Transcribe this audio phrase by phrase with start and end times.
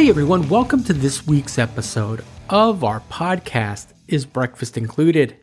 [0.00, 5.36] Hey everyone, welcome to this week's episode of our podcast, Is Breakfast Included?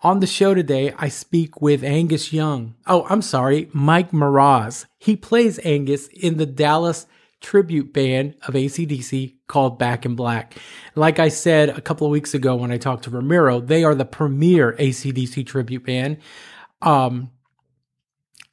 [0.00, 2.76] On the show today, I speak with Angus Young.
[2.86, 4.86] Oh, I'm sorry, Mike Mraz.
[5.00, 7.08] He plays Angus in the Dallas
[7.40, 10.56] tribute band of ACDC called Back in Black.
[10.94, 13.96] Like I said a couple of weeks ago when I talked to Ramiro, they are
[13.96, 16.18] the premier ACDC tribute band.
[16.80, 17.32] Um,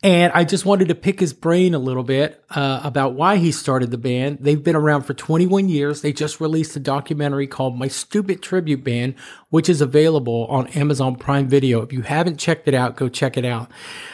[0.03, 3.53] and I just wanted to pick his brain a little bit uh, about why he
[3.53, 4.39] started the band.
[4.41, 6.01] They've been around for 21 years.
[6.01, 9.15] They just released a documentary called My Stupid Tribute Band,
[9.49, 11.81] which is available on Amazon Prime Video.
[11.81, 13.71] If you haven't checked it out, go check it out.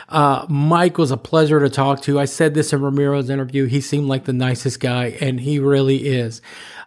[0.07, 2.19] Uh, Mike was a pleasure to talk to.
[2.19, 3.65] I said this in Ramiro's interview.
[3.65, 6.39] He seemed like the nicest guy, and he really is.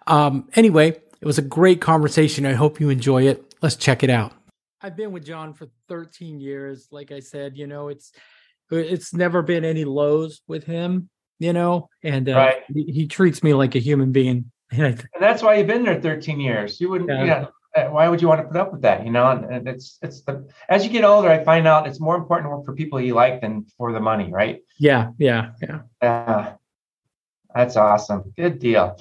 [0.06, 2.47] Um, anyway, it was a great conversation.
[2.47, 3.53] I hope you enjoy it.
[3.62, 4.33] Let's check it out.
[4.80, 6.86] I've been with John for 13 years.
[6.92, 8.12] Like I said, you know, it's
[8.73, 12.56] it's never been any lows with him, you know, and uh, right.
[12.73, 14.51] he, he, treats me like a human being.
[14.70, 16.81] and that's why you've been there 13 years.
[16.81, 17.20] You wouldn't, yeah.
[17.20, 19.05] you know, uh, why would you want to put up with that?
[19.05, 22.01] You know, and, and, it's it's the as you get older, I find out it's
[22.01, 24.61] more important to work for people you like than for the money, right?
[24.79, 25.81] Yeah, yeah, yeah.
[26.01, 26.53] Uh,
[27.55, 28.33] that's awesome.
[28.36, 28.98] Good deal.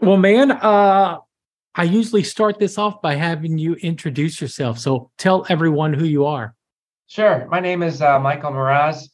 [0.00, 1.18] Well, man, uh,
[1.74, 4.78] I usually start this off by having you introduce yourself.
[4.78, 6.54] So tell everyone who you are.
[7.12, 7.46] Sure.
[7.50, 9.10] My name is uh, Michael Mraz.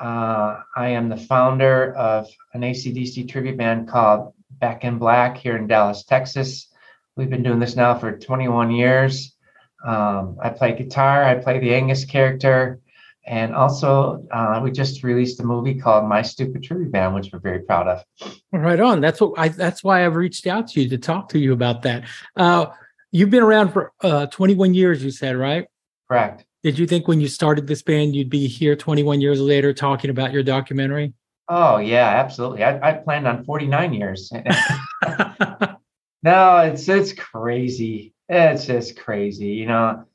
[0.00, 5.54] Uh, I am the founder of an ACDC tribute band called Back in Black here
[5.54, 6.68] in Dallas, Texas.
[7.14, 9.36] We've been doing this now for 21 years.
[9.84, 12.80] Um, I play guitar, I play the Angus character,
[13.26, 17.40] and also uh, we just released a movie called My Stupid Tribute Band, which we're
[17.40, 18.32] very proud of.
[18.50, 19.02] Right on.
[19.02, 19.48] That's what I.
[19.48, 22.04] That's why I've reached out to you to talk to you about that.
[22.34, 22.68] Uh,
[23.12, 25.66] you've been around for uh, 21 years, you said, right?
[26.08, 26.46] Correct.
[26.66, 30.10] Did you think when you started this band you'd be here 21 years later talking
[30.10, 31.14] about your documentary?
[31.48, 32.64] Oh yeah, absolutely.
[32.64, 34.32] I, I planned on 49 years.
[36.24, 38.14] no, it's it's crazy.
[38.28, 39.50] It's just crazy.
[39.50, 40.06] You know,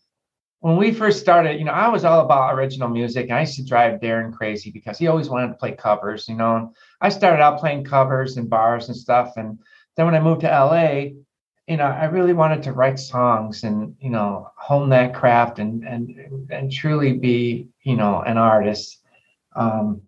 [0.60, 3.32] when we first started, you know, I was all about original music.
[3.32, 6.74] I used to drive Darren crazy because he always wanted to play covers, you know.
[7.00, 9.38] I started out playing covers in bars and stuff.
[9.38, 9.58] And
[9.96, 11.12] then when I moved to LA,
[11.68, 15.84] you know, I really wanted to write songs and, you know, hone that craft and
[15.88, 19.00] and and truly be, you know, an artist.
[19.56, 20.02] Um,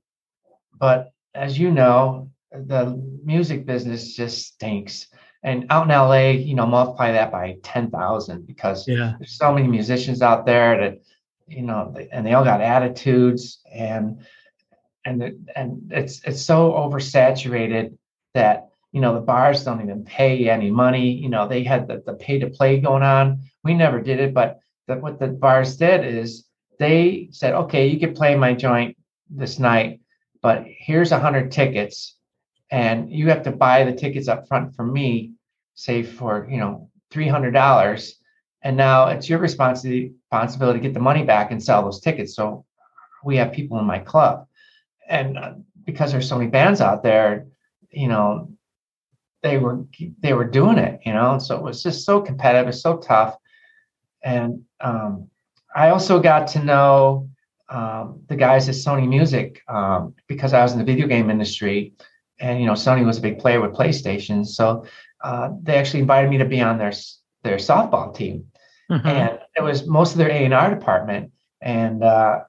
[0.78, 5.08] but as you know, the music business just stinks.
[5.44, 9.16] And out in LA, you know, multiply that by 10,000 because yeah.
[9.20, 11.02] there's so many musicians out there that,
[11.48, 14.20] you know, and they all got attitudes and
[15.06, 17.98] and and it's it's so oversaturated
[18.34, 22.02] that you know the bars don't even pay any money you know they had the,
[22.06, 23.42] the pay to play going on.
[23.64, 26.46] We never did it but the, what the bars did is
[26.80, 28.96] they said okay you can play my joint
[29.30, 30.00] this night
[30.42, 32.16] but here's a hundred tickets
[32.72, 35.34] and you have to buy the tickets up front for me
[35.76, 38.12] say for you know $300
[38.64, 42.36] and now it's your responsibility responsibility to get the money back and sell those tickets.
[42.36, 42.66] So
[43.24, 44.48] we have people in my club.
[45.08, 45.54] And uh,
[45.86, 47.48] because there's so many bands out there
[47.94, 48.50] you know
[49.44, 49.86] they were
[50.22, 51.38] they were doing it, you know.
[51.38, 53.38] So it was just so competitive, it's so tough.
[54.24, 55.28] And um,
[55.76, 57.30] I also got to know
[57.70, 61.94] um, the guys at Sony Music um, because I was in the video game industry,
[62.40, 64.48] and you know Sony was a big player with PlayStation.
[64.48, 64.86] So
[65.24, 66.94] uh, they actually invited me to be on their
[67.44, 68.48] their softball team,
[68.90, 69.06] mm-hmm.
[69.06, 71.32] and it was most of their A and R department.
[71.62, 72.42] And uh,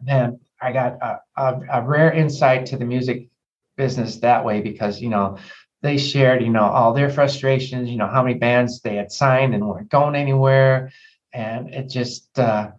[0.00, 3.28] then I got a, a, a rare insight to the music
[3.76, 5.38] business that way because you know
[5.80, 9.54] they shared, you know, all their frustrations, you know, how many bands they had signed
[9.54, 10.90] and weren't going anywhere.
[11.32, 12.72] And it just, uh,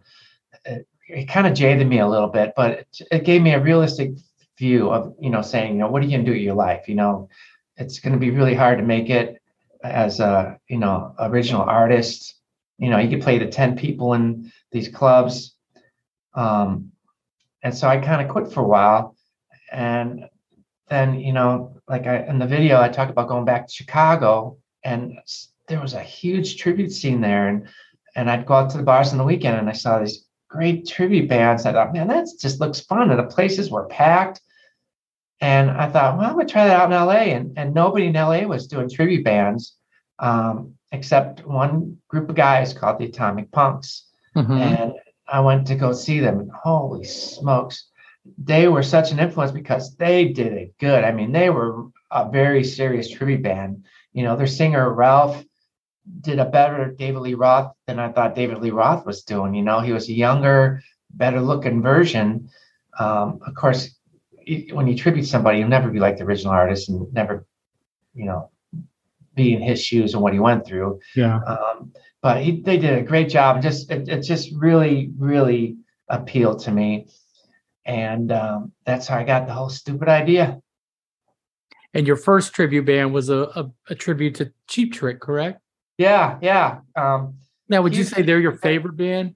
[0.65, 3.61] it, it kind of jaded me a little bit, but it, it, gave me a
[3.61, 4.11] realistic
[4.57, 6.55] view of, you know, saying, you know, what are you going to do with your
[6.55, 6.89] life?
[6.89, 7.29] You know,
[7.77, 9.41] it's going to be really hard to make it
[9.81, 12.35] as a, you know, original artist.
[12.77, 15.55] You know, you could play the 10 people in these clubs.
[16.33, 16.91] Um,
[17.63, 19.15] and so I kind of quit for a while.
[19.71, 20.25] And
[20.89, 24.57] then you know like I in the video I talk about going back to Chicago
[24.83, 25.19] and
[25.67, 27.67] there was a huge tribute scene there and
[28.15, 30.87] and I'd go out to the bars on the weekend and I saw these great
[30.87, 31.65] tribute bands.
[31.65, 33.09] I thought, man, that just looks fun.
[33.09, 34.41] And the places were packed.
[35.41, 37.35] And I thought, well, I'm gonna try that out in LA.
[37.35, 39.75] And, and nobody in LA was doing tribute bands
[40.17, 44.07] um, except one group of guys called the Atomic Punks.
[44.35, 44.51] Mm-hmm.
[44.51, 44.93] And
[45.27, 46.39] I went to go see them.
[46.39, 47.88] And holy smokes,
[48.37, 51.03] they were such an influence because they did it good.
[51.03, 53.85] I mean, they were a very serious tribute band.
[54.13, 55.43] You know, their singer Ralph
[56.21, 59.53] did a better David Lee Roth than I thought David Lee Roth was doing.
[59.53, 60.81] You know, he was a younger,
[61.11, 62.49] better looking version.
[62.97, 63.95] Um, of course,
[64.71, 67.45] when you tribute somebody, you'll never be like the original artist and never
[68.13, 68.49] you know,
[69.35, 70.99] be in his shoes and what he went through.
[71.15, 71.39] Yeah.
[71.39, 73.61] Um, but he, they did a great job.
[73.61, 75.77] Just it, it just really, really
[76.09, 77.07] appealed to me,
[77.89, 80.61] and um, that's how I got the whole stupid idea.
[81.95, 85.59] And your first tribute band was a, a, a tribute to Cheap Trick, correct?
[85.97, 86.81] Yeah, yeah.
[86.95, 89.35] Um, now, would you say they're your favorite band?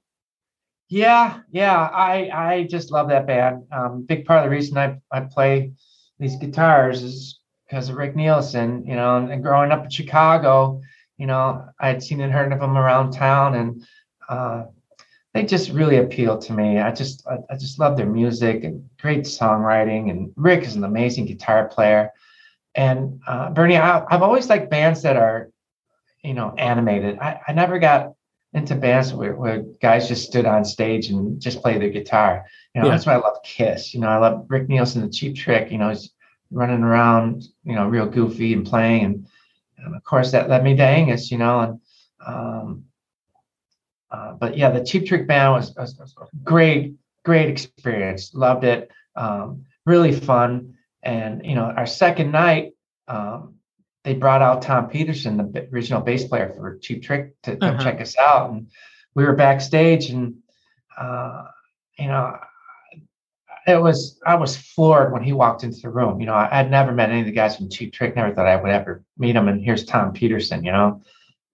[0.88, 1.76] Yeah, yeah.
[1.82, 3.64] I I just love that band.
[3.72, 5.72] Um, big part of the reason I I play
[6.20, 8.86] these guitars is because of Rick Nielsen.
[8.86, 10.80] You know, and, and growing up in Chicago,
[11.18, 13.84] you know, I had seen and heard of them around town, and
[14.30, 14.66] uh,
[15.34, 16.80] they just really appeal to me.
[16.80, 20.10] I just I, I just love their music and great songwriting.
[20.12, 22.12] And Rick is an amazing guitar player.
[22.76, 25.50] And uh, Bernie, I, I've always liked bands that are,
[26.24, 27.20] you know, animated.
[27.20, 28.14] I, I never got
[28.54, 32.46] into bands where, where guys just stood on stage and just played their guitar.
[32.74, 32.94] You know, Yeah.
[32.94, 33.94] that's why I love Kiss.
[33.94, 35.72] You know, I love Rick Nielsen, the Cheap Trick.
[35.72, 36.12] You know, he's
[36.52, 39.28] running around, you know, real goofy and playing, and,
[39.80, 41.32] and of course that led me to Angus.
[41.32, 41.82] You know, and
[42.26, 42.86] um,
[44.14, 46.94] uh, but yeah, the Cheap Trick band was, was, was a great,
[47.26, 48.34] great experience.
[48.34, 48.90] Loved it.
[49.16, 50.76] Um, really fun.
[51.02, 52.74] And you know, our second night.
[53.08, 53.56] Um,
[54.06, 57.84] they brought out Tom Petersson, the original bass player for Cheap Trick, to come Uh-huh.
[57.84, 58.50] check us out.
[58.52, 58.68] And
[59.16, 60.36] we were backstage, and
[60.98, 61.46] uh,
[61.98, 62.38] you know,
[63.66, 66.20] it was I was floored when he walked into the room.
[66.20, 68.16] You know, I, I'd never met any of the guys from Cheap Trick.
[68.16, 69.48] Never thought I would ever meet him.
[69.48, 70.66] And here's Tom Petersson.
[70.66, 71.02] You know,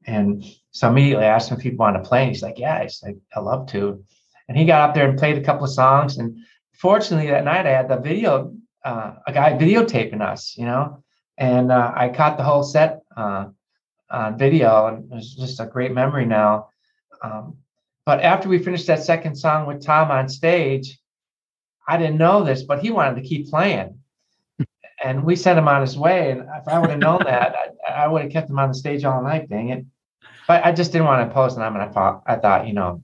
[0.05, 2.23] and so immediately I asked him if he'd want to play.
[2.23, 4.03] And he's like, "Yeah." He's like, "I love to."
[4.47, 6.17] And he got up there and played a couple of songs.
[6.17, 6.37] And
[6.73, 10.55] fortunately, that night I had the video, uh, a guy videotaping us.
[10.57, 11.03] You know
[11.39, 13.45] and uh, I caught the whole set uh,
[14.11, 16.69] on video, and it was just a great memory now.
[17.23, 17.57] Um,
[18.05, 20.99] but after we finished that second song with Tom on stage,
[21.87, 23.99] I didn't know this, but he wanted to keep playing,
[25.03, 26.31] and we sent him on his way.
[26.31, 27.55] And if I would have known that,
[27.87, 29.49] I, I would have kept him on the stage all night.
[29.49, 29.85] Dang it!
[30.47, 32.73] But I just didn't want to impose on him, and I thought, I thought, you
[32.73, 33.03] know,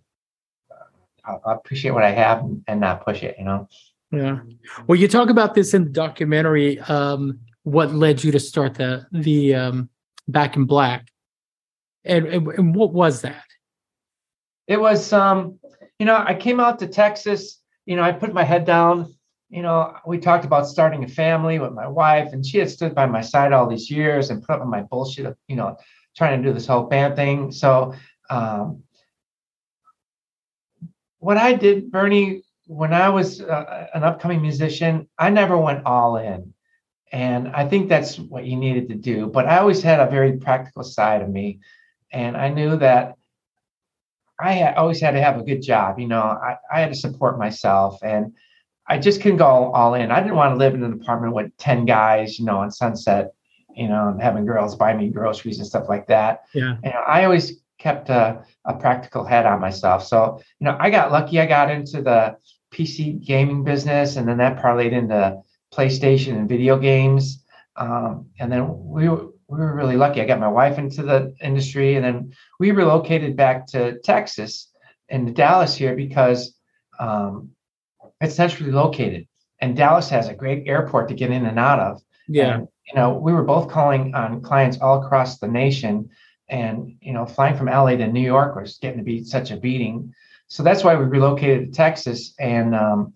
[1.24, 3.36] I'll, I'll appreciate what I have and, and not push it.
[3.38, 3.68] You know.
[4.12, 4.40] Yeah.
[4.88, 6.80] Well, you talk about this in the documentary.
[6.80, 9.90] Um, what led you to start the the um,
[10.28, 11.08] Back in Black,
[12.04, 13.44] and, and and what was that?
[14.68, 15.60] it was um
[16.00, 19.14] you know i came out to texas you know i put my head down
[19.50, 22.96] you know we talked about starting a family with my wife and she had stood
[22.96, 25.78] by my side all these years and put up with my bullshit of you know
[26.16, 27.94] trying to do this whole band thing so
[28.30, 28.82] um
[31.20, 36.18] what i did bernie when i was uh, an upcoming musician i never went all
[36.18, 36.54] in
[37.12, 40.38] and i think that's what you needed to do but i always had a very
[40.38, 41.60] practical side of me
[42.12, 43.16] and i knew that
[44.40, 46.00] I had, always had to have a good job.
[46.00, 48.34] You know, I, I had to support myself and
[48.88, 50.12] I just couldn't go all in.
[50.12, 53.34] I didn't want to live in an apartment with 10 guys, you know, on Sunset,
[53.76, 56.46] you know, and having girls buy me groceries and stuff like that.
[56.54, 56.78] Yeah.
[56.84, 60.06] And I always kept a, a practical head on myself.
[60.06, 61.40] So, you know, I got lucky.
[61.40, 62.38] I got into the
[62.74, 65.42] PC gaming business and then that parlayed into
[65.74, 67.44] PlayStation and video games.
[67.76, 70.22] Um, and then we were, we were really lucky.
[70.22, 74.72] I got my wife into the industry and then we relocated back to Texas
[75.10, 76.56] and Dallas here because
[77.00, 77.52] um,
[78.22, 79.28] it's centrally located.
[79.60, 82.02] And Dallas has a great airport to get in and out of.
[82.28, 82.56] Yeah.
[82.56, 86.10] And, you know, we were both calling on clients all across the nation.
[86.48, 89.58] And, you know, flying from LA to New York was getting to be such a
[89.58, 90.14] beating.
[90.48, 92.36] So that's why we relocated to Texas.
[92.40, 93.14] And um,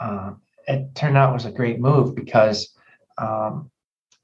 [0.00, 0.32] uh,
[0.66, 2.74] it turned out was a great move because
[3.16, 3.70] um,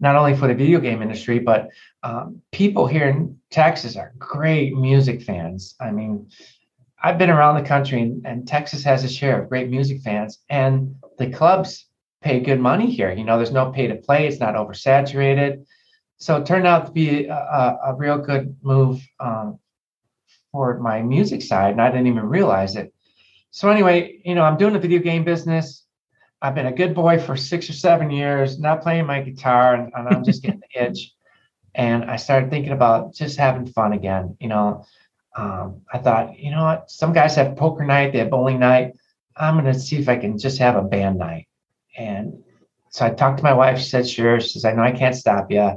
[0.00, 1.68] not only for the video game industry, but
[2.02, 5.76] um, people here in Texas are great music fans.
[5.80, 6.28] I mean,
[7.02, 10.38] I've been around the country and, and Texas has a share of great music fans,
[10.48, 11.86] and the clubs
[12.22, 13.12] pay good money here.
[13.12, 15.64] You know, there's no pay to play, it's not oversaturated.
[16.18, 19.58] So it turned out to be a, a, real good move um,
[20.52, 22.92] for my music side, and I didn't even realize it.
[23.50, 25.84] So, anyway, you know, I'm doing the video game business.
[26.42, 29.92] I've been a good boy for six or seven years, not playing my guitar, and,
[29.94, 31.12] and I'm just getting the itch.
[31.74, 34.36] And I started thinking about just having fun again.
[34.40, 34.84] You know,
[35.36, 36.90] um, I thought, you know what?
[36.90, 38.92] Some guys have poker night, they have bowling night.
[39.36, 41.46] I'm going to see if I can just have a band night.
[42.00, 42.42] And
[42.88, 43.78] so I talked to my wife.
[43.78, 44.40] She said, sure.
[44.40, 45.72] She says, I know I can't stop you.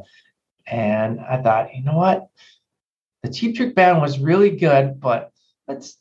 [0.65, 2.27] And I thought, you know what?
[3.24, 5.32] The Cheap Trick Band was really good, but
[5.68, 5.98] let's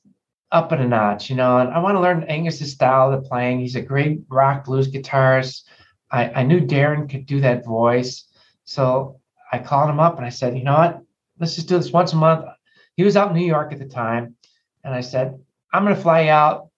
[0.52, 1.58] up it a notch, you know.
[1.58, 3.60] And I want to learn Angus's style of playing.
[3.60, 5.64] He's a great rock blues guitarist.
[6.10, 8.24] I, I knew Darren could do that voice.
[8.64, 11.00] So I called him up and I said, you know what?
[11.40, 12.46] Let's just do this once a month.
[12.96, 14.36] He was out in New York at the time.
[14.84, 15.38] And I said,
[15.72, 16.68] I'm going to fly out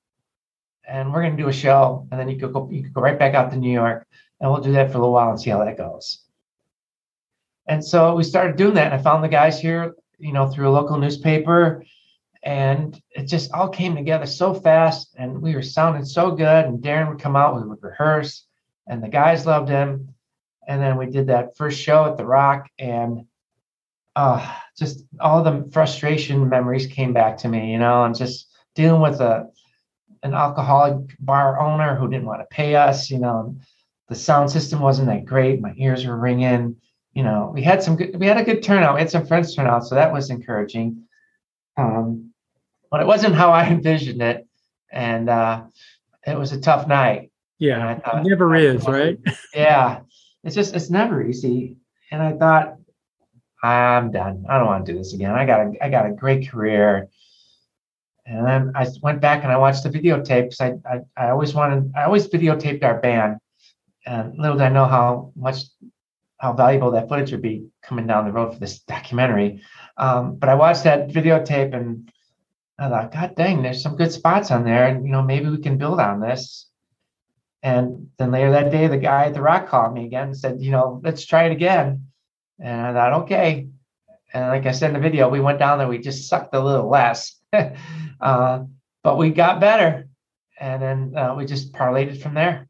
[0.89, 2.07] and we're going to do a show.
[2.11, 4.07] And then you could go, you could go right back out to New York
[4.41, 6.21] and we'll do that for a little while and see how that goes.
[7.67, 8.93] and so we started doing that.
[8.93, 11.83] And I found the guys here, you know, through a local newspaper,
[12.43, 15.15] and it just all came together so fast.
[15.17, 16.67] And we were sounding so good.
[16.67, 18.47] And Darren would come out, we would rehearse,
[18.87, 20.15] and the guys loved him.
[20.67, 23.27] And then we did that first show at the Rock, and
[24.17, 29.01] uh, just all the frustration memories came back to me, you know, and just dealing
[29.01, 29.51] with a
[30.25, 33.57] an alcoholic bar owner who didn't want to pay us, you know,
[34.09, 35.61] the sound system wasn't that great.
[35.61, 36.77] My ears were ringing.
[37.13, 38.95] You know, we had some good, we had a good turnout.
[38.95, 41.05] We had some friends turn out, so that was encouraging.
[41.77, 42.33] Um,
[42.91, 44.47] but it wasn't how I envisioned it,
[44.91, 45.65] and uh,
[46.27, 47.31] it was a tough night.
[47.59, 49.19] Yeah, thought, it never is, right?
[49.55, 50.01] yeah,
[50.43, 51.77] it's just it's never easy.
[52.11, 52.77] And I thought,
[53.63, 54.45] I'm done.
[54.49, 55.33] I don't want to do this again.
[55.33, 57.09] I got a I got a great career.
[58.27, 60.61] And then I went back and I watched the videotapes.
[60.61, 63.39] I, I I always wanted I always videotaped our band.
[64.07, 65.65] And little did I know how much
[66.39, 69.63] how valuable that footage would be coming down the road for this documentary.
[69.97, 72.11] Um, but I watched that videotape and
[72.79, 75.59] I thought, God dang, there's some good spots on there, and you know maybe we
[75.59, 76.67] can build on this.
[77.63, 80.61] And then later that day, the guy at the Rock called me again and said,
[80.61, 82.09] you know, let's try it again.
[82.59, 83.69] And I thought, okay.
[84.35, 86.61] And like I said in the video, we went down there, we just sucked a
[86.61, 87.41] little less,
[88.21, 88.65] uh,
[89.03, 90.09] but we got better.
[90.61, 92.69] And then uh, we just parlayed it from there.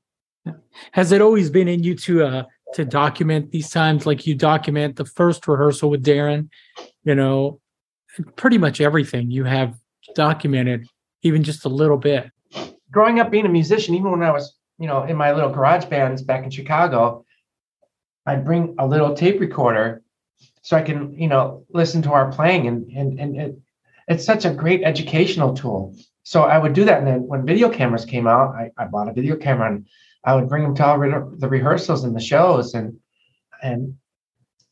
[0.92, 2.42] Has it always been in you to uh,
[2.74, 6.48] to document these times, like you document the first rehearsal with Darren?
[7.04, 7.60] You know,
[8.36, 9.74] pretty much everything you have
[10.14, 10.86] documented,
[11.22, 12.30] even just a little bit.
[12.90, 15.86] Growing up being a musician, even when I was, you know, in my little garage
[15.86, 17.24] bands back in Chicago,
[18.26, 20.02] I'd bring a little tape recorder
[20.62, 23.58] so I can, you know, listen to our playing and and and it,
[24.08, 25.94] it's such a great educational tool.
[26.22, 29.08] So I would do that, and then when video cameras came out, I, I bought
[29.08, 29.86] a video camera and
[30.24, 32.98] I would bring them to all re- the rehearsals and the shows, and
[33.62, 33.96] and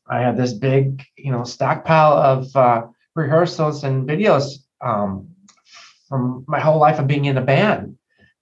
[0.07, 5.29] I had this big, you know, stockpile of uh, rehearsals and videos um,
[6.09, 7.97] from my whole life of being in a band,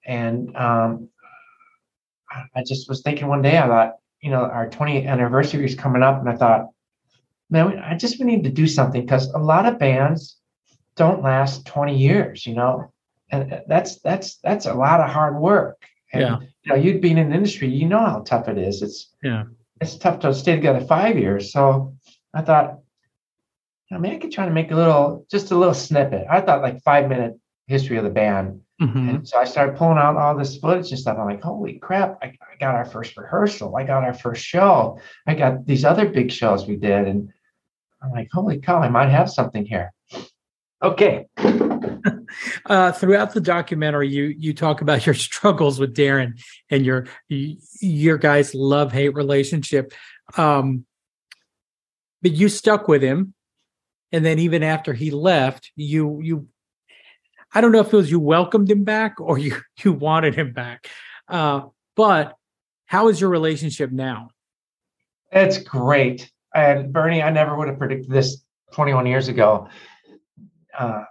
[0.06, 1.10] and um,
[2.56, 6.04] I just was thinking one day, I thought, you know, our 20th anniversary is coming
[6.04, 6.70] up, and I thought,
[7.50, 10.38] man, I just we need to do something because a lot of bands
[10.96, 12.92] don't last 20 years, you know,
[13.32, 15.82] and that's that's that's a lot of hard work.
[16.14, 16.38] And, yeah.
[16.64, 18.82] You know, you'd been in the industry, you know how tough it is.
[18.82, 19.46] It's yeah,
[19.80, 21.52] it's tough to stay together five years.
[21.52, 21.96] So
[22.34, 22.80] I thought,
[23.90, 26.28] you know, maybe I could try to make a little, just a little snippet.
[26.30, 28.62] I thought like five minute history of the band.
[28.82, 29.10] Mm-hmm.
[29.10, 31.18] And so I started pulling out all this footage and stuff.
[31.20, 33.76] I'm like, holy crap, I, I, got our first rehearsal.
[33.76, 35.00] I got our first show.
[35.28, 37.08] I got these other big shows we did.
[37.08, 37.30] And
[38.02, 39.94] I'm like, holy cow, I might have something here.
[40.84, 41.28] Okay.
[42.66, 48.18] uh, throughout the documentary, you you talk about your struggles with Darren and your your
[48.18, 49.94] guys' love hate relationship,
[50.38, 50.86] um,
[52.22, 53.34] but you stuck with him,
[54.12, 56.48] and then even after he left, you you
[57.54, 60.54] I don't know if it was you welcomed him back or you you wanted him
[60.54, 60.88] back,
[61.28, 61.62] uh,
[61.96, 62.36] but
[62.86, 64.30] how is your relationship now?
[65.32, 66.30] It's great.
[66.54, 69.70] And Bernie, I never would have predicted this 21 years ago.
[70.78, 71.04] Uh,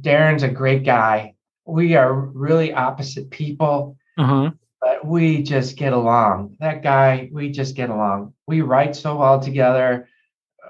[0.00, 1.34] Darren's a great guy.
[1.66, 4.50] We are really opposite people, uh-huh.
[4.80, 6.56] but we just get along.
[6.60, 8.34] That guy, we just get along.
[8.46, 10.08] We write so well together.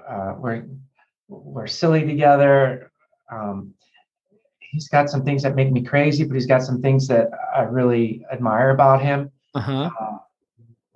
[0.07, 0.65] Uh, we're
[1.27, 2.91] we're silly together.
[3.31, 3.73] Um,
[4.59, 7.61] he's got some things that make me crazy, but he's got some things that I
[7.61, 9.31] really admire about him.
[9.55, 9.89] Uh-huh.
[9.99, 10.17] Uh,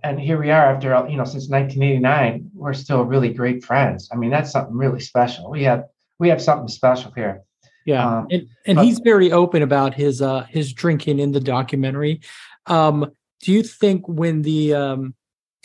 [0.05, 4.15] and here we are after you know since 1989 we're still really great friends i
[4.15, 5.85] mean that's something really special we have
[6.19, 7.43] we have something special here
[7.85, 11.39] yeah um, and, and but, he's very open about his uh his drinking in the
[11.39, 12.21] documentary
[12.67, 15.13] um do you think when the um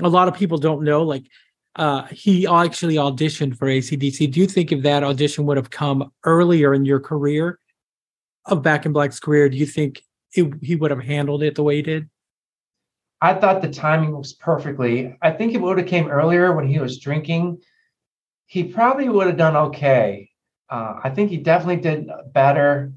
[0.02, 1.24] a lot of people don't know like
[1.76, 6.10] uh he actually auditioned for acdc do you think if that audition would have come
[6.24, 7.58] earlier in your career
[8.46, 10.02] of back in black's career do you think
[10.32, 12.08] it, he would have handled it the way he did
[13.20, 15.16] I thought the timing was perfectly.
[15.20, 17.60] I think if it would have came earlier when he was drinking,
[18.46, 20.29] he probably would have done okay.
[20.70, 22.92] Uh, I think he definitely did better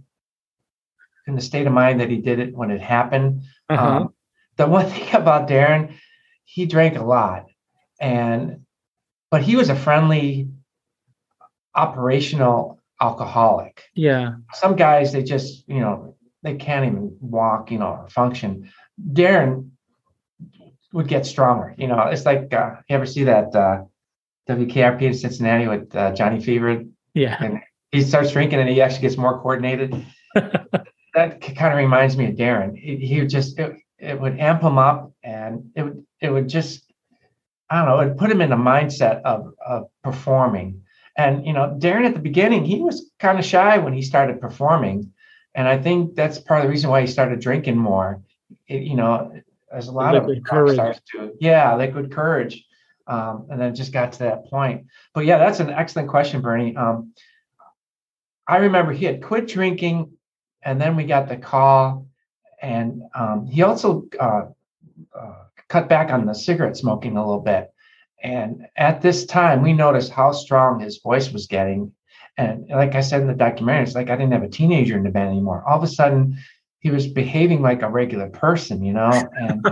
[1.25, 3.44] in the state of mind that he did it when it happened.
[3.70, 3.86] Uh-huh.
[3.86, 4.13] Um,
[4.58, 5.96] the one thing about Darren,
[6.46, 7.48] he drank a lot,
[8.00, 8.65] and
[9.32, 10.50] but he was a friendly,
[11.74, 13.84] operational alcoholic.
[13.96, 14.36] Yeah.
[14.53, 18.70] Some guys they just you know they can't even walk, you know, or function.
[19.01, 19.72] Darren
[20.92, 21.74] would get stronger.
[21.77, 23.84] You know, it's like uh, you ever see that uh,
[24.48, 26.84] WKRP in Cincinnati with uh, Johnny Fever?
[27.13, 27.38] Yeah.
[27.39, 30.05] And he starts drinking and he actually gets more coordinated.
[30.36, 32.77] that kind of reminds me of Darren.
[32.77, 36.50] He, he would just it, it would amp him up and it would it would
[36.50, 36.91] just
[37.70, 40.84] I don't know, it put him in a mindset of, of performing.
[41.17, 44.41] And, you know, Darren at the beginning, he was kind of shy when he started
[44.41, 45.12] performing.
[45.55, 48.22] And I think that's part of the reason why he started drinking more.
[48.67, 49.41] It, you know,
[49.72, 50.75] as a lot of courage.
[50.75, 51.34] stars do.
[51.39, 52.63] Yeah, liquid courage.
[53.07, 54.86] Um, and then it just got to that point.
[55.13, 56.75] But yeah, that's an excellent question, Bernie.
[56.75, 57.13] Um,
[58.48, 60.12] I remember he had quit drinking,
[60.63, 62.07] and then we got the call,
[62.62, 64.45] and um, he also uh,
[65.17, 65.33] uh,
[65.67, 67.74] cut back on the cigarette smoking a little bit.
[68.22, 71.91] And at this time, we noticed how strong his voice was getting.
[72.38, 75.03] And like I said in the documentary, it's like I didn't have a teenager in
[75.03, 75.63] the band anymore.
[75.67, 76.38] All of a sudden,
[76.79, 79.12] he was behaving like a regular person, you know.
[79.12, 79.65] And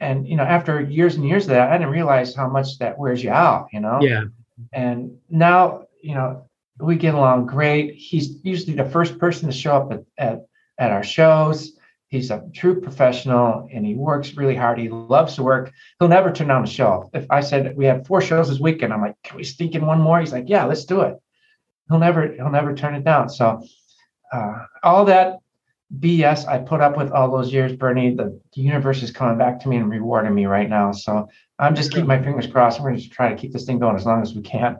[0.00, 2.98] and you know, after years and years of that, I didn't realize how much that
[2.98, 3.98] wears you out, you know.
[4.00, 4.24] Yeah.
[4.72, 7.94] And now, you know, we get along great.
[7.94, 10.46] He's usually the first person to show up at at,
[10.78, 11.72] at our shows.
[12.08, 14.78] He's a true professional and he works really hard.
[14.78, 15.72] He loves to work.
[15.98, 17.10] He'll never turn down a show.
[17.12, 19.84] If I said we have four shows this weekend, I'm like, can we sneak in
[19.84, 20.18] one more?
[20.18, 21.16] He's like, yeah, let's do it.
[21.88, 23.28] He'll never he'll never turn it down.
[23.28, 23.62] So
[24.32, 25.38] uh, all that
[25.96, 29.58] BS I put up with all those years, Bernie, the, the universe is coming back
[29.60, 30.92] to me and rewarding me right now.
[30.92, 31.28] So
[31.58, 32.80] I'm just keeping my fingers crossed.
[32.80, 34.78] We're just trying to keep this thing going as long as we can.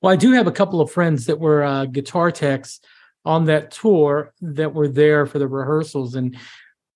[0.00, 2.80] Well, I do have a couple of friends that were uh, guitar techs
[3.24, 6.14] on that tour that were there for the rehearsals.
[6.14, 6.36] And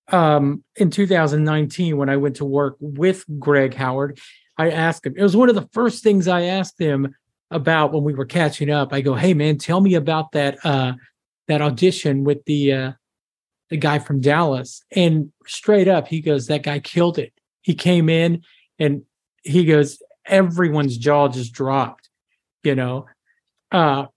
[0.09, 4.19] um, in 2019, when I went to work with Greg Howard,
[4.57, 7.15] I asked him, it was one of the first things I asked him
[7.49, 8.93] about when we were catching up.
[8.93, 10.93] I go, Hey man, tell me about that, uh,
[11.47, 12.91] that audition with the, uh,
[13.71, 14.83] the guy from Dallas.
[14.91, 17.33] And straight up, he goes, that guy killed it.
[17.61, 18.43] He came in
[18.77, 19.03] and
[19.43, 22.09] he goes, everyone's jaw just dropped,
[22.63, 23.07] you know?
[23.71, 24.07] Uh,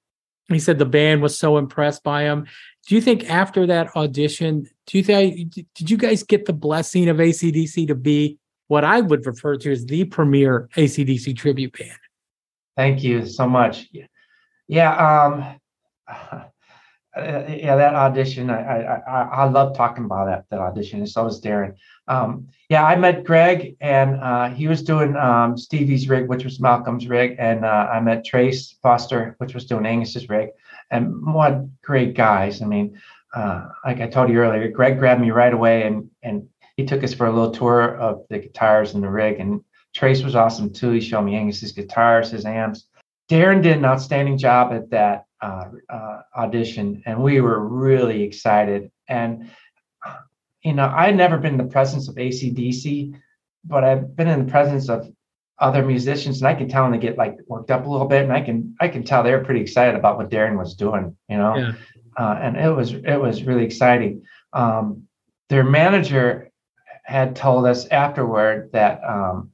[0.48, 2.46] he said the band was so impressed by him.
[2.88, 7.08] Do you think after that audition, do you think did you guys get the blessing
[7.08, 11.92] of ACDC to be what I would refer to as the premier ACDC tribute band?
[12.76, 13.88] Thank you so much.
[14.66, 15.60] Yeah,
[16.12, 16.50] um,
[17.16, 21.24] uh, yeah, that audition, I, I I love talking about that that audition, and so
[21.24, 21.74] was Darren.
[22.08, 26.60] Um, yeah, I met Greg, and uh, he was doing um, Stevie's rig, which was
[26.60, 30.50] Malcolm's rig, and uh, I met Trace Foster, which was doing Angus's rig,
[30.90, 32.62] and what great guys.
[32.62, 33.00] I mean,
[33.34, 37.04] uh, like I told you earlier, Greg grabbed me right away, and and he took
[37.04, 39.62] us for a little tour of the guitars and the rig, and
[39.94, 40.90] Trace was awesome too.
[40.90, 42.86] He showed me Angus's guitars, his amps.
[43.30, 48.90] Darren did an outstanding job at that uh, uh, audition, and we were really excited.
[49.08, 49.50] And
[50.64, 53.14] you know, I had never been in the presence of ACDC,
[53.64, 55.06] but I've been in the presence of
[55.58, 58.22] other musicians, and I can tell them they get like worked up a little bit,
[58.22, 61.14] and I can I can tell they're pretty excited about what Darren was doing.
[61.28, 61.72] You know, yeah.
[62.16, 64.22] uh, and it was it was really exciting.
[64.54, 65.06] Um,
[65.50, 66.50] their manager
[67.02, 69.50] had told us afterward that um,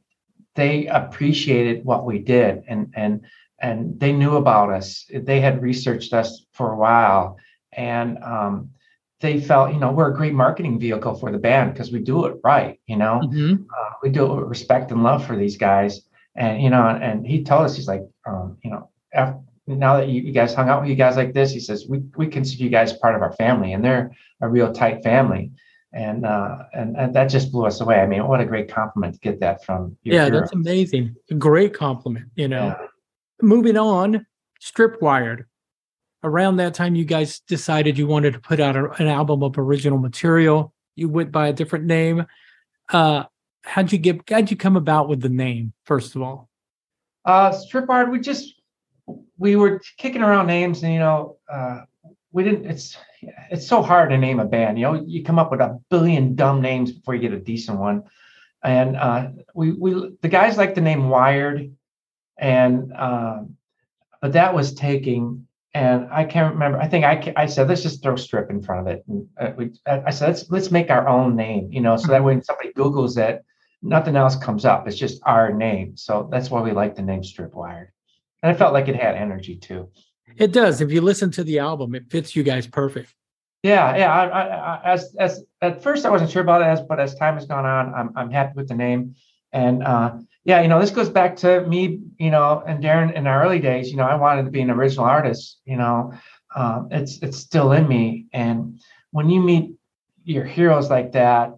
[0.55, 3.23] they appreciated what we did, and and
[3.61, 5.07] and they knew about us.
[5.13, 7.37] They had researched us for a while,
[7.73, 8.71] and um,
[9.21, 12.25] they felt, you know, we're a great marketing vehicle for the band because we do
[12.25, 12.81] it right.
[12.87, 13.63] You know, mm-hmm.
[13.65, 16.01] uh, we do it with respect and love for these guys.
[16.37, 20.09] And you know, and he told us, he's like, um, you know, after, now that
[20.09, 22.65] you, you, guys hung out with you guys like this, he says, we we consider
[22.65, 25.53] you guys part of our family, and they're a real tight family.
[25.93, 27.97] And uh, and, and that just blew us away.
[27.97, 29.97] I mean, what a great compliment to get that from.
[30.05, 30.39] yeah, hero.
[30.39, 31.17] that's amazing.
[31.31, 32.27] A great compliment.
[32.37, 32.77] You know.
[32.79, 32.87] Yeah
[33.43, 34.27] moving on,
[34.61, 35.47] Strip Wired.
[36.23, 39.57] Around that time, you guys decided you wanted to put out a, an album of
[39.57, 40.75] original material.
[40.95, 42.27] You went by a different name.
[42.93, 43.25] Uh,
[43.63, 44.29] how'd you get?
[44.29, 45.73] How'd you come about with the name?
[45.85, 46.51] First of all,
[47.25, 48.11] uh, Stripwired.
[48.11, 48.61] We just
[49.39, 51.81] we were kicking around names, and you know, uh,
[52.33, 52.67] we didn't.
[52.67, 52.99] It's
[53.51, 54.79] it's so hard to name a band.
[54.79, 57.79] You know, you come up with a billion dumb names before you get a decent
[57.79, 58.05] one.
[58.63, 61.75] And uh, we we the guys like the name Wired
[62.41, 63.57] and um,
[64.21, 66.81] but that was taking and I can't remember.
[66.81, 69.05] I think I, I said let's just throw strip in front of it.
[69.07, 72.25] And uh, we, I said let's let's make our own name, you know, so that
[72.25, 73.45] when somebody Google's it,
[73.83, 74.89] nothing else comes up.
[74.89, 75.97] It's just our name.
[75.97, 77.93] So that's why we like the name Strip Wired.
[78.43, 79.91] And I felt like it had energy too.
[80.37, 80.81] It does.
[80.81, 83.15] If you listen to the album, it fits you guys perfect.
[83.63, 84.13] Yeah, yeah.
[84.13, 87.15] I, I, I, as as at first I wasn't sure about it, as but as
[87.15, 89.15] time has gone on, I'm I'm happy with the name.
[89.53, 93.27] And uh, yeah, you know, this goes back to me, you know, and Darren in
[93.27, 93.91] our early days.
[93.91, 95.61] You know, I wanted to be an original artist.
[95.65, 96.13] You know,
[96.55, 98.27] um, it's it's still in me.
[98.33, 99.73] And when you meet
[100.25, 101.55] your heroes like that,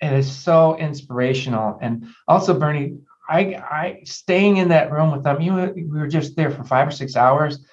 [0.00, 1.78] it is so inspirational.
[1.80, 5.40] And also, Bernie, I I staying in that room with them.
[5.40, 7.64] You we were just there for five or six hours.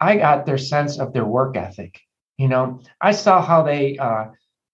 [0.00, 2.00] I got their sense of their work ethic.
[2.36, 4.26] You know, I saw how they uh,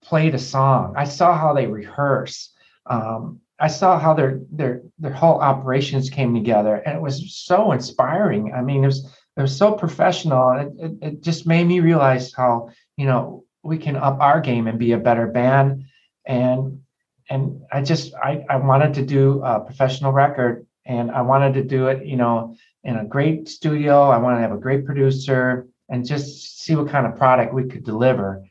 [0.03, 0.95] played a song.
[0.97, 2.53] I saw how they rehearse.
[2.87, 7.73] Um, I saw how their their their whole operations came together, and it was so
[7.73, 8.55] inspiring.
[8.55, 9.05] I mean, it was
[9.37, 10.53] it was so professional.
[10.53, 14.67] It, it, it just made me realize how you know we can up our game
[14.67, 15.85] and be a better band.
[16.27, 16.81] And
[17.29, 21.63] and I just I I wanted to do a professional record, and I wanted to
[21.63, 24.09] do it, you know, in a great studio.
[24.09, 27.65] I wanted to have a great producer, and just see what kind of product we
[27.65, 28.43] could deliver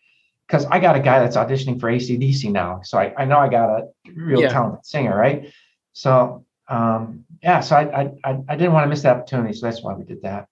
[0.50, 2.82] because I got a guy that's auditioning for ACDC now.
[2.84, 4.50] So I, I know I got a real yeah.
[4.50, 5.54] talented singer, right?
[5.94, 9.84] So um, yeah, so I, I I didn't want to miss the opportunity, so that's
[9.84, 10.48] why we did that.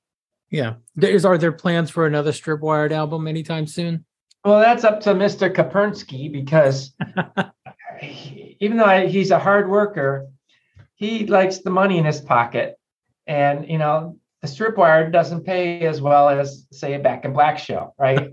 [0.50, 4.06] Yeah, is are there plans for another Strip Wired album anytime soon?
[4.46, 5.54] Well, that's up to Mr.
[5.54, 6.94] Kapernsky because
[8.60, 10.28] even though I, he's a hard worker,
[10.96, 12.80] he likes the money in his pocket,
[13.26, 17.34] and you know the Strip Wired doesn't pay as well as say a Back in
[17.34, 18.32] Black show, right?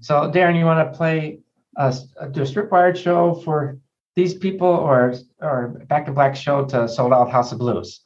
[0.00, 1.40] So, Darren, you want to play
[1.76, 1.94] a,
[2.30, 3.78] do a strip wired show for
[4.14, 8.00] these people, or or Back to Black show to sold out House of Blues?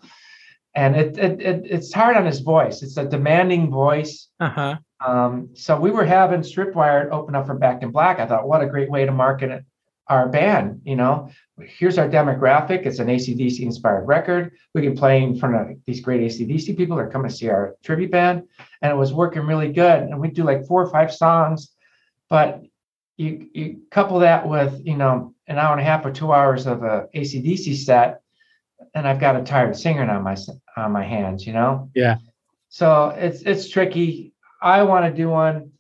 [0.75, 2.83] And it, it, it it's hard on his voice.
[2.83, 4.29] It's a demanding voice.
[4.41, 4.77] Uh-huh.
[5.05, 8.19] Um, so we were having strip wired open up for Back in Black.
[8.19, 9.65] I thought, what a great way to market it
[10.09, 10.81] our band.
[10.85, 12.87] You know, here's our demographic.
[12.87, 14.53] It's an ACDC inspired record.
[14.75, 17.49] We can play in front of these great ACDC people that are coming to see
[17.49, 18.45] our tribute band.
[18.83, 20.03] And it was working really good.
[20.03, 21.73] And we do like four or five songs
[22.29, 22.63] but
[23.17, 26.67] you you couple that with you know an hour and a half or two hours
[26.67, 28.21] of a ACDC set,
[28.95, 30.37] and I've got a tired singer on my
[30.77, 31.47] on my hands.
[31.47, 31.91] You know.
[31.95, 32.19] Yeah.
[32.69, 34.35] So it's it's tricky.
[34.61, 35.73] I want to do one.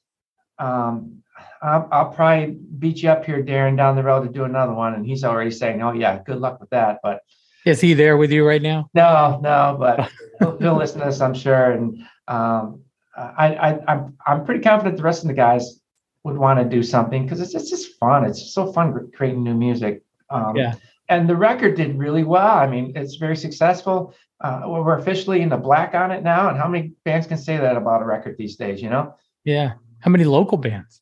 [0.59, 1.22] Um,
[1.62, 4.94] I'll, I'll, probably beat you up here, Darren, down the road to do another one.
[4.94, 7.20] And he's already saying, "Oh yeah, good luck with that." But
[7.64, 8.88] is he there with you right now?
[8.94, 11.72] No, no, but he'll, he'll listen to this, I'm sure.
[11.72, 12.82] And um,
[13.16, 15.80] I, I, I'm I'm pretty confident the rest of the guys
[16.26, 18.24] would want to do something because it's, it's just fun.
[18.24, 20.02] It's so fun creating new music.
[20.28, 20.74] Um, yeah.
[21.08, 22.56] And the record did really well.
[22.56, 24.12] I mean, it's very successful.
[24.40, 26.48] Uh, we're officially in the black on it now.
[26.48, 28.82] And how many bands can say that about a record these days?
[28.82, 29.14] You know?
[29.44, 29.74] Yeah.
[30.00, 31.00] How many local bands?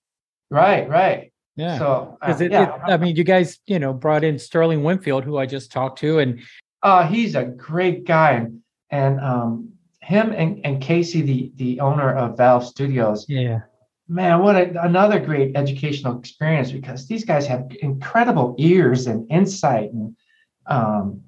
[0.50, 0.88] Right.
[0.88, 1.32] Right.
[1.56, 1.78] Yeah.
[1.78, 2.74] So, uh, it, yeah.
[2.74, 6.00] It, I mean, you guys, you know, brought in Sterling Winfield, who I just talked
[6.00, 6.40] to, and
[6.82, 8.60] uh, he's a great guy, and
[8.90, 13.60] and um, him and, and Casey, the the owner of Valve Studios, yeah,
[14.08, 19.92] man, what a, another great educational experience because these guys have incredible ears and insight
[19.92, 20.16] and
[20.66, 21.22] um,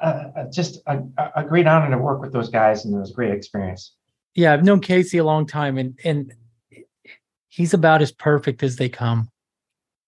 [0.00, 1.02] uh, just a,
[1.36, 3.94] a, great honor to work with those guys and it was a great experience.
[4.34, 6.32] Yeah, I've known Casey a long time and and
[7.48, 9.30] he's about as perfect as they come.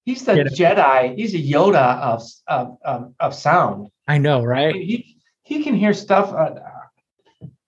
[0.05, 1.17] He's the Jedi.
[1.17, 3.89] He's a Yoda of of of, of sound.
[4.09, 4.75] I know, right?
[4.75, 6.33] He he can hear stuff.
[6.33, 6.61] Uh,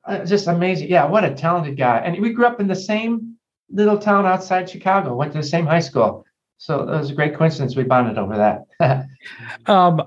[0.04, 0.88] uh, just amazing.
[0.88, 1.98] Yeah, what a talented guy.
[1.98, 3.35] And we grew up in the same
[3.70, 6.24] little town outside Chicago, went to the same high school.
[6.58, 7.76] So it was a great coincidence.
[7.76, 8.36] We bonded over
[8.78, 9.06] that.
[9.66, 10.02] um,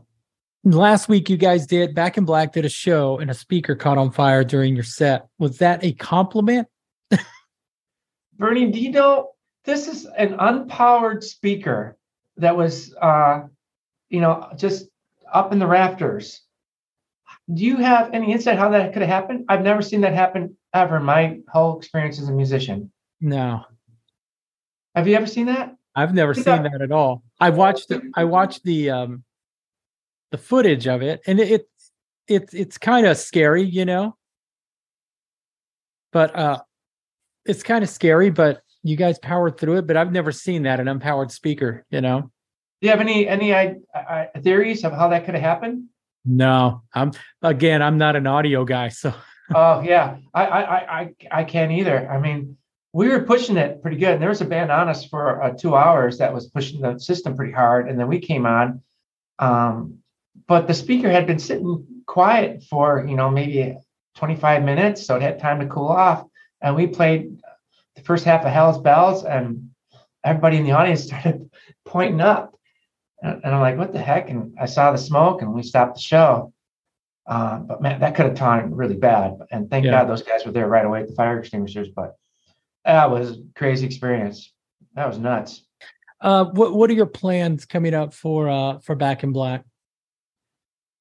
[0.64, 3.98] last week, you guys did Back in Black did a show and a speaker caught
[3.98, 5.28] on fire during your set.
[5.38, 6.68] Was that a compliment?
[8.38, 9.30] Bernie Dino,
[9.66, 11.98] this is an unpowered speaker
[12.38, 13.42] that was, uh,
[14.10, 14.88] you know, just
[15.32, 16.42] up in the rafters.
[17.54, 19.46] Do you have any insight how that could have happened?
[19.50, 22.92] I've never seen that happen ever in my whole experience as a musician.
[23.22, 23.66] No.
[24.96, 25.76] Have you ever seen that?
[25.96, 26.64] I've never seen that.
[26.64, 27.24] that at all.
[27.40, 29.24] I watched the, I watched the um
[30.32, 31.92] the footage of it and it, it's
[32.28, 34.16] it's it's kind of scary, you know.
[36.12, 36.60] But uh
[37.46, 40.80] it's kind of scary, but you guys powered through it, but I've never seen that
[40.80, 42.22] an unpowered speaker, you know.
[42.82, 45.86] Do you have any any uh, theories of how that could have happened?
[46.26, 49.14] No, I'm again, I'm not an audio guy, so.
[49.54, 52.10] oh yeah, I I I I can't either.
[52.10, 52.58] I mean,
[52.94, 54.14] we were pushing it pretty good.
[54.14, 57.00] And there was a band on us for uh, two hours that was pushing the
[57.00, 57.88] system pretty hard.
[57.88, 58.82] And then we came on.
[59.38, 60.00] Um,
[60.48, 63.78] but the speaker had been sitting quiet for, you know, maybe
[64.18, 65.06] 25 minutes.
[65.06, 66.26] So it had time to cool off.
[66.62, 67.40] And we played
[67.96, 69.70] the first half of Hell's Bells, and
[70.24, 71.50] everybody in the audience started
[71.86, 72.56] pointing up.
[73.22, 74.30] And, and I'm like, what the heck?
[74.30, 76.54] And I saw the smoke and we stopped the show.
[77.28, 79.38] Uh, but man, that could have turned really bad.
[79.52, 79.92] And thank yeah.
[79.92, 81.90] God those guys were there right away at the fire extinguishers.
[81.90, 82.16] But
[82.86, 84.54] that was crazy experience.
[84.96, 85.64] That was nuts.
[86.22, 89.64] Uh, what what are your plans coming up for uh for Back in Black?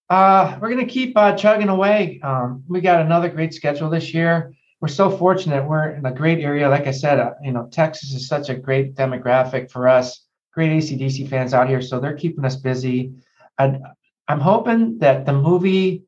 [0.09, 2.21] Uh, we're gonna keep uh, chugging away.
[2.23, 4.55] Um, we got another great schedule this year.
[4.81, 5.67] We're so fortunate.
[5.67, 6.69] We're in a great area.
[6.69, 10.25] Like I said, uh, you know, Texas is such a great demographic for us.
[10.53, 13.13] Great ACDC fans out here, so they're keeping us busy.
[13.59, 13.83] And
[14.29, 16.05] I'm hoping that the movie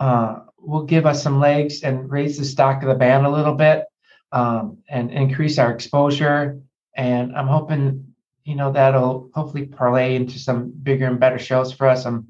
[0.00, 3.54] uh, will give us some legs and raise the stock of the band a little
[3.54, 3.84] bit
[4.32, 6.60] um, and increase our exposure.
[6.96, 8.14] And I'm hoping,
[8.44, 12.04] you know, that'll hopefully parlay into some bigger and better shows for us.
[12.04, 12.28] I'm,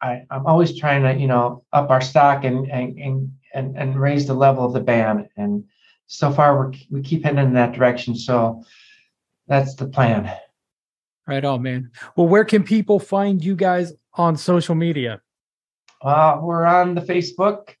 [0.00, 4.00] I, I'm always trying to, you know, up our stock and and and and, and
[4.00, 5.28] raise the level of the band.
[5.36, 5.64] And
[6.06, 8.14] so far, we're we keep heading in that direction.
[8.16, 8.64] So
[9.46, 10.32] that's the plan.
[11.26, 11.90] Right on, man.
[12.16, 15.20] Well, where can people find you guys on social media?
[16.00, 17.76] Uh, we're on the Facebook,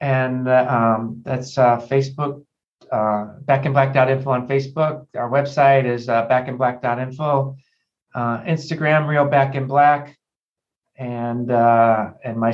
[0.00, 2.44] and uh, um, that's uh, Facebook,
[2.92, 5.06] uh, backinblack.info on Facebook.
[5.16, 7.56] Our website is uh, backinblack.info.
[8.14, 10.16] Uh, Instagram, Real Back in Black,
[10.96, 12.52] and uh, and my.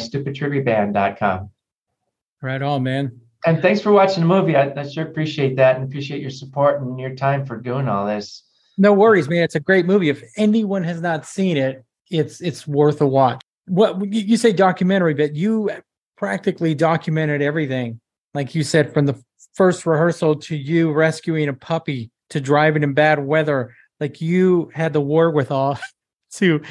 [2.42, 3.20] Right on, man.
[3.44, 4.56] And thanks for watching the movie.
[4.56, 8.06] I, I sure appreciate that and appreciate your support and your time for doing all
[8.06, 8.44] this.
[8.78, 9.42] No worries, man.
[9.42, 10.08] It's a great movie.
[10.08, 13.40] If anyone has not seen it, it's it's worth a watch.
[13.66, 15.70] What you say documentary, but you
[16.16, 18.00] practically documented everything.
[18.34, 19.22] Like you said, from the
[19.54, 23.74] first rehearsal to you rescuing a puppy to driving in bad weather.
[24.00, 25.78] Like you had the wherewithal
[26.34, 26.62] to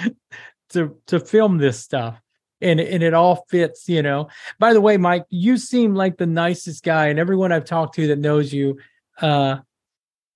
[0.70, 2.20] to to film this stuff.
[2.64, 4.28] And, and it all fits, you know.
[4.60, 8.06] By the way, Mike, you seem like the nicest guy, and everyone I've talked to
[8.06, 8.78] that knows you
[9.20, 9.58] uh,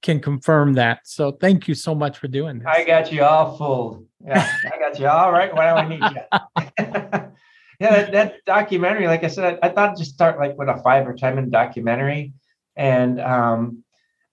[0.01, 1.01] can confirm that.
[1.03, 2.67] So thank you so much for doing this.
[2.67, 4.07] I got you all fooled.
[4.25, 7.21] Yeah, I got you all right when I need you.
[7.79, 10.81] yeah, that, that, documentary, like I said, I, I thought just start like with a
[10.83, 12.33] five or ten minute documentary,
[12.75, 13.83] and um,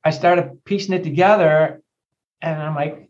[0.05, 1.83] I started piecing it together,
[2.41, 3.09] and I'm like,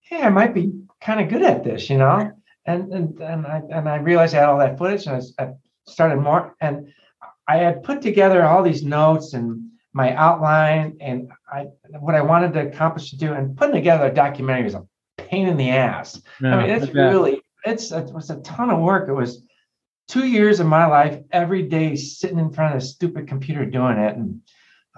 [0.00, 2.32] hey, I might be kind of good at this, you know.
[2.64, 5.52] And and and I and I realized I had all that footage, and I, I
[5.86, 6.92] started more, and
[7.48, 11.68] I had put together all these notes and my outline and I
[12.00, 15.48] what I wanted to accomplish to do, and putting together a documentary was a pain
[15.48, 16.20] in the ass.
[16.42, 19.08] I mean, it's really it's it was a ton of work.
[19.08, 19.42] It was
[20.08, 23.98] two years of my life every day sitting in front of a stupid computer doing
[23.98, 24.40] it, and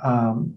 [0.02, 0.56] um,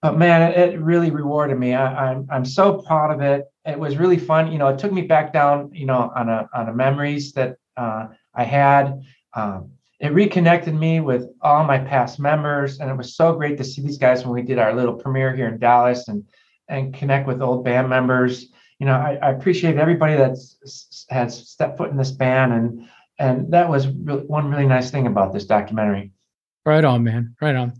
[0.00, 1.74] but man, it, it really rewarded me.
[1.74, 4.50] I, I'm I'm so proud of it it was really fun.
[4.50, 7.56] You know, it took me back down, you know, on a on a memories that
[7.76, 9.02] uh, I had.
[9.34, 13.64] Um, it reconnected me with all my past members, and it was so great to
[13.64, 16.24] see these guys when we did our little premiere here in Dallas and
[16.68, 18.46] and connect with old band members.
[18.80, 20.56] You know, I, I appreciate everybody that's
[21.12, 25.06] has stepped foot in this band, and and that was really, one really nice thing
[25.06, 26.12] about this documentary.
[26.64, 27.36] Right on, man.
[27.40, 27.74] Right on.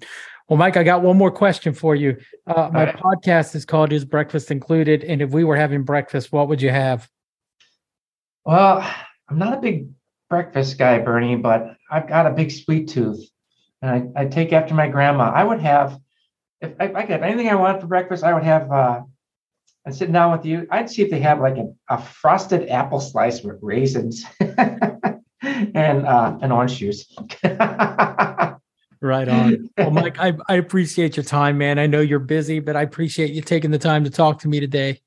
[0.48, 2.16] Well, Mike, I got one more question for you.
[2.46, 2.96] Uh, my right.
[2.96, 6.70] podcast is called "Is Breakfast Included?" And if we were having breakfast, what would you
[6.70, 7.08] have?
[8.44, 8.86] Well,
[9.28, 9.88] I'm not a big
[10.28, 13.24] breakfast guy, Bernie, but I've got a big sweet tooth,
[13.80, 15.30] and I, I take after my grandma.
[15.30, 15.98] I would have,
[16.60, 18.70] if I, I could have anything I wanted for breakfast, I would have.
[18.70, 19.02] Uh,
[19.84, 23.00] and sitting down with you, I'd see if they have like a, a frosted apple
[23.00, 27.12] slice with raisins and uh, and orange juice.
[29.02, 29.68] Right on.
[29.76, 31.80] Well, Mike, I, I appreciate your time, man.
[31.80, 34.60] I know you're busy, but I appreciate you taking the time to talk to me
[34.60, 35.00] today.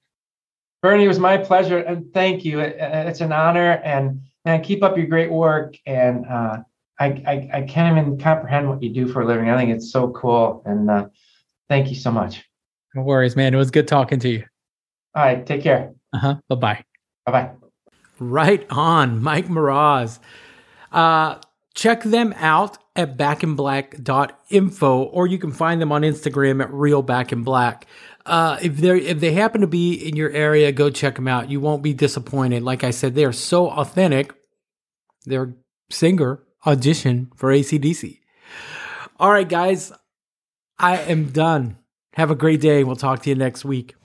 [0.81, 2.59] Bernie, it was my pleasure, and thank you.
[2.59, 5.77] It, it's an honor, and man, keep up your great work.
[5.85, 6.57] And uh,
[6.99, 9.49] I, I, I can't even comprehend what you do for a living.
[9.49, 11.07] I think it's so cool, and uh,
[11.69, 12.43] thank you so much.
[12.95, 13.53] No worries, man.
[13.53, 14.43] It was good talking to you.
[15.15, 15.93] All right, take care.
[16.13, 16.35] Uh huh.
[16.49, 16.83] Bye bye.
[17.25, 17.51] Bye bye.
[18.19, 20.19] Right on, Mike Mroz.
[20.91, 21.39] Uh,
[21.73, 27.31] check them out at backinblack.info or you can find them on Instagram at real back
[27.31, 27.85] in black.
[28.25, 31.49] Uh, if they if they happen to be in your area, go check them out.
[31.49, 32.63] You won't be disappointed.
[32.63, 34.33] Like I said, they are so authentic.
[35.25, 35.55] Their
[35.89, 38.19] singer audition for ACDC.
[39.19, 39.91] All right, guys,
[40.79, 41.77] I am done.
[42.13, 42.83] Have a great day.
[42.83, 43.95] We'll talk to you next week.